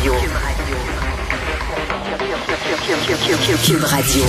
[0.00, 0.14] Radio.
[3.64, 4.24] Cube Radio.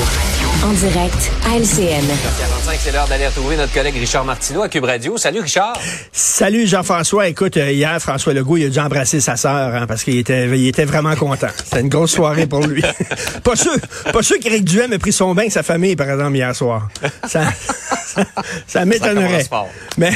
[0.64, 2.06] En direct à LCN.
[2.06, 5.18] 45, c'est l'heure d'aller retrouver notre collègue Richard Martineau à Cube Radio.
[5.18, 5.74] Salut Richard.
[6.12, 7.28] Salut Jean-François.
[7.28, 10.48] Écoute, euh, hier, François Legault, il a dû embrasser sa sœur hein, parce qu'il était,
[10.48, 11.48] il était vraiment content.
[11.64, 12.84] C'était une grosse soirée pour lui.
[13.44, 13.74] pas sûr,
[14.14, 16.90] pas sûr qu'Éric Duhem ait pris son bain avec sa famille, par exemple, hier soir.
[17.28, 17.46] Ça,
[18.06, 18.24] ça,
[18.68, 19.46] ça m'étonnerait.
[19.98, 20.12] Mais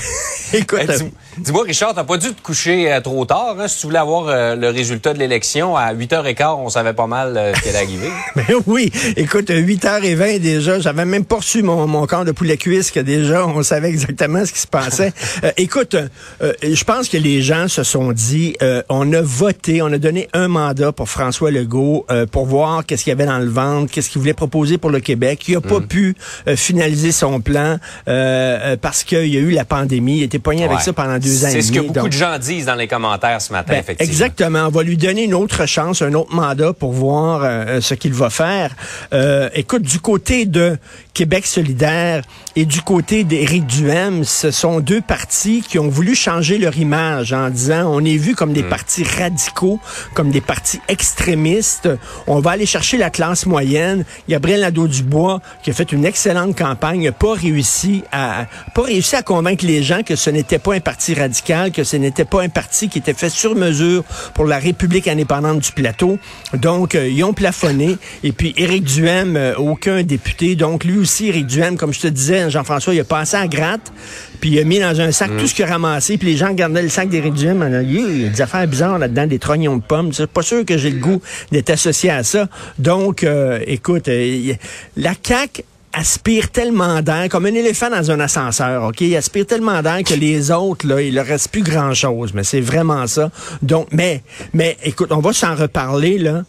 [0.53, 0.79] écoute...
[0.87, 3.55] Dis- Dis-moi, Richard, t'as pas dû te coucher euh, trop tard.
[3.57, 7.07] Hein, si tu voulais avoir euh, le résultat de l'élection, à 8h15, on savait pas
[7.07, 8.09] mal euh, ce qui allait arriver.
[8.35, 12.91] Ben oui, écoute, 8h20 déjà, j'avais même pas reçu mon, mon corps de poulet cuisse
[12.91, 15.13] que déjà on savait exactement ce qui se passait.
[15.43, 15.95] Euh, écoute,
[16.41, 20.27] je pense que les gens se sont dit, euh, on a voté, on a donné
[20.33, 23.89] un mandat pour François Legault euh, pour voir qu'est-ce qu'il y avait dans le ventre,
[23.91, 25.45] qu'est-ce qu'il voulait proposer pour le Québec.
[25.47, 26.15] Il a pas pu
[26.47, 30.17] euh, finaliser son plan parce qu'il y a eu la pandémie.
[30.17, 30.83] Il était poigné avec Ouais.
[30.83, 32.87] ça pendant deux ans et C'est ce que beaucoup donc- de gens disent dans les
[32.87, 34.11] commentaires ce matin, ben, effectivement.
[34.11, 34.65] exactement.
[34.67, 38.13] On va lui donner une autre chance, un autre mandat pour voir euh, ce qu'il
[38.13, 38.75] va faire.
[39.13, 40.77] Euh, écoute, du côté de
[41.19, 42.23] Québec solidaire
[42.55, 47.33] et du côté d'Éric Duhem, ce sont deux partis qui ont voulu changer leur image
[47.33, 49.81] en disant on est vu comme des partis radicaux,
[50.13, 51.89] comme des partis extrémistes.
[52.25, 54.05] On va aller chercher la classe moyenne.
[54.29, 59.21] Gabriel Nadeau-Dubois, qui a fait une excellente campagne, n'a pas réussi à pas réussi à
[59.21, 62.49] convaincre les gens que ce n'était pas un parti radical, que ce n'était pas un
[62.49, 66.17] parti qui était fait sur mesure pour la République indépendante du plateau.
[66.53, 67.97] Donc, euh, ils ont plafonné.
[68.23, 70.55] Et puis, Éric Duhem, euh, aucun député.
[70.55, 71.08] Donc, lui aussi,
[71.47, 73.91] Duhem, comme je te disais, Jean-François, il a passé à gratte,
[74.39, 76.49] puis il a mis dans un sac tout ce qu'il a ramassé, puis les gens
[76.49, 79.81] regardaient le sac d'Éric Duhem, il y a des affaires bizarres là-dedans, des trognons de
[79.81, 80.13] pommes.
[80.13, 81.21] C'est pas sûr que j'ai le goût
[81.51, 82.47] d'être associé à ça.
[82.77, 84.53] Donc, euh, écoute, euh,
[84.95, 89.01] la CAQ aspire tellement d'air, comme un éléphant dans un ascenseur, OK?
[89.01, 92.33] Il aspire tellement d'air que les autres, là, il leur reste plus grand-chose.
[92.33, 93.31] Mais c'est vraiment ça.
[93.61, 94.21] Donc, mais,
[94.53, 96.43] mais, écoute, on va s'en reparler, là.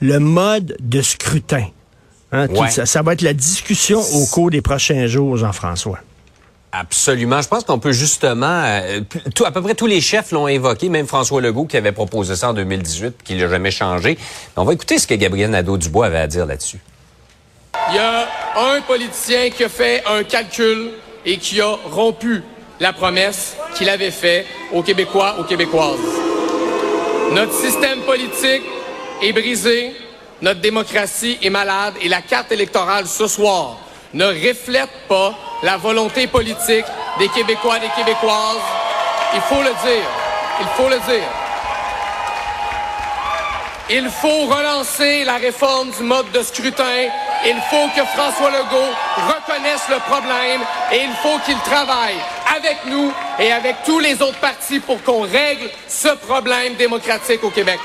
[0.00, 1.66] Le mode de scrutin.
[2.32, 5.98] Hein, tout ça, ça va être la discussion au cours des prochains jours, Jean-François.
[6.70, 7.40] Absolument.
[7.40, 8.62] Je pense qu'on peut justement...
[8.64, 9.00] euh,
[9.34, 12.36] tout- à peu près tous les chefs l'ont évoqué, même François Legault qui avait proposé
[12.36, 14.18] ça en 2018, qui l'a jamais changé.
[14.56, 16.78] On va écouter ce que Gabriel Nadeau-Dubois avait à dire là-dessus.
[17.90, 18.26] Il y a
[18.76, 20.90] un politicien qui a fait un calcul
[21.24, 22.42] et qui a rompu
[22.80, 25.98] la promesse qu'il avait faite aux Québécois, aux Québécoises.
[27.32, 28.62] Notre système politique
[29.22, 29.92] est brisé,
[30.42, 33.76] notre démocratie est malade et la carte électorale ce soir
[34.14, 36.84] ne reflète pas la volonté politique
[37.18, 38.62] des Québécois et des Québécoises.
[39.34, 40.08] Il faut le dire.
[40.60, 41.28] Il faut le dire.
[43.90, 47.08] Il faut relancer la réforme du mode de scrutin.
[47.44, 50.60] Il faut que François Legault reconnaisse le problème
[50.92, 52.16] et il faut qu'il travaille
[52.56, 57.50] avec nous et avec tous les autres partis pour qu'on règle ce problème démocratique au
[57.50, 57.78] Québec.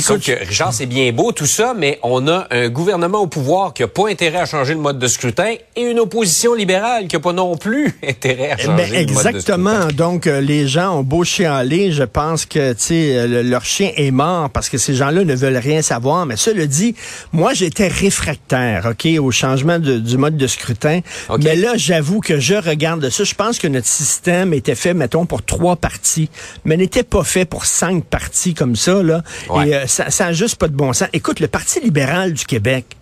[0.00, 3.72] Sauf que, Richard, c'est bien beau tout ça, mais on a un gouvernement au pouvoir
[3.74, 7.16] qui a pas intérêt à changer le mode de scrutin et une opposition libérale qui
[7.16, 9.74] a pas non plus intérêt à Eh changer ben, le mode de exactement.
[9.82, 9.94] scrutin.
[9.96, 13.64] Donc, euh, les gens ont beau chialer, je pense que, tu sais, euh, le- leur
[13.64, 16.26] chien est mort parce que ces gens-là ne veulent rien savoir.
[16.26, 16.94] Mais cela dit,
[17.32, 21.00] moi, j'étais réfractaire, OK, au changement de- du mode de scrutin.
[21.40, 23.24] Mais là, j'avoue que je regarde ça.
[23.24, 26.28] Je pense que notre système était fait, mettons, pour trois partis,
[26.64, 29.22] mais n'était pas fait pour cinq partis comme ça, là.
[29.50, 29.68] Ouais.
[29.68, 31.08] Et ça, ça a juste pas de bon sens.
[31.12, 32.96] Écoute, le Parti libéral du Québec,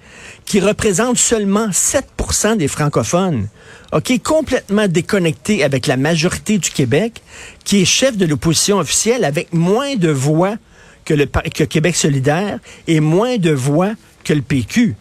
[0.45, 3.49] qui représente seulement 7% des francophones,
[3.93, 7.23] OK, complètement déconnecté avec la majorité du Québec,
[7.65, 10.57] qui est chef de l'opposition officielle avec moins de voix
[11.05, 13.93] que le Québec solidaire et moins de voix
[14.25, 14.95] que le PQ.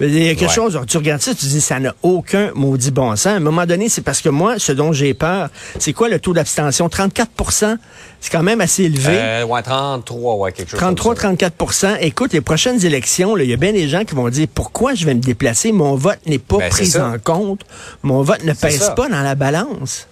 [0.00, 0.54] Il y a quelque Ouais.
[0.54, 3.26] chose, tu regardes ça, tu dis, ça n'a aucun maudit bon sens.
[3.28, 6.18] À un moment donné, c'est parce que moi, ce dont j'ai peur, c'est quoi le
[6.18, 6.88] taux d'abstention?
[6.88, 7.76] 34%
[8.20, 9.12] c'est quand même assez élevé.
[9.16, 11.02] Euh, ouais, 33, ouais, quelque chose comme ça.
[11.04, 14.94] 33-34% Écoute, les prochaines élections, il y a bien des gens qui vont dire pourquoi
[14.94, 17.60] je vais me déplacer, mon vote n'est pas Ben, pris en compte,
[18.02, 18.90] mon vote ne pèse ça.
[18.92, 20.08] pas dans la balance.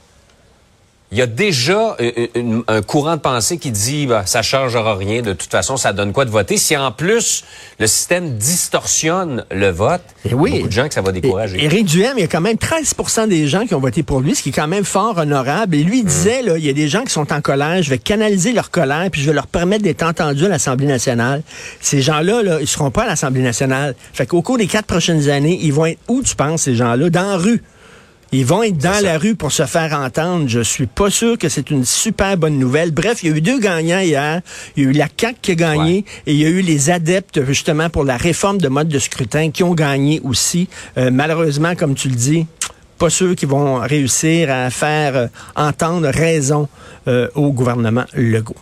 [1.13, 1.95] Il y a déjà
[2.35, 5.93] une- un courant de pensée qui dit bah, ça changera rien, de toute façon, ça
[5.93, 6.57] donne quoi de voter?
[6.57, 7.45] Si en plus
[7.79, 10.53] le système distorsionne le vote, Eh oui.
[10.53, 11.59] beaucoup de gens que ça va décourager.
[11.61, 14.21] Et- Éric Duhem, il y a quand même 13% des gens qui ont voté pour
[14.21, 15.77] lui, ce qui est quand même fort honorable.
[15.77, 17.91] Et lui, il disait, là, il y a des gens qui sont en colère, je
[17.91, 21.43] vais canaliser leur colère, puis je vais leur permettre d'être entendus à l'Assemblée nationale.
[21.83, 23.95] Ces gens-là, là, ils seront pas à l'Assemblée nationale.
[24.15, 27.11] Fait qu'au cours des quatre prochaines années, ils vont être où, tu penses, ces gens-là?
[27.11, 27.63] Dans la rue.
[28.35, 30.49] Ils vont être dans la rue pour se faire entendre.
[30.49, 32.91] Je suis pas sûr que c'est une super bonne nouvelle.
[32.91, 34.41] Bref, il y a eu deux gagnants hier.
[34.75, 36.05] Il y a eu la CAQ qui a gagné Ouais.
[36.27, 39.51] et il y a eu les adeptes justement pour la réforme de mode de scrutin
[39.51, 40.69] qui ont gagné aussi.
[40.97, 42.47] Euh, malheureusement, comme tu le dis,
[42.97, 46.69] pas sûr qu'ils vont réussir à faire euh, entendre raison
[47.09, 48.57] euh, au gouvernement Legault.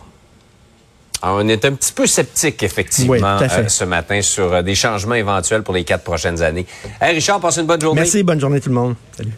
[1.21, 4.75] Ah, on est un petit peu sceptique, effectivement, Oui, euh, ce matin sur euh, des
[4.75, 6.65] changements éventuels pour les quatre prochaines années.
[6.99, 8.01] Hey, Richard, passe une bonne journée.
[8.01, 8.95] Merci, bonne journée tout le monde.
[9.15, 9.31] Salut.